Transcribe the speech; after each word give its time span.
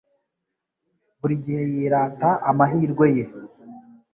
Buri 1.19 1.35
gihe 1.43 1.61
yirata 1.73 2.29
amahirwe 2.49 3.05
ye. 3.17 3.25